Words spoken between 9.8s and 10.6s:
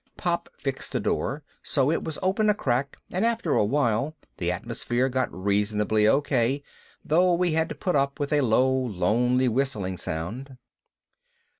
sound.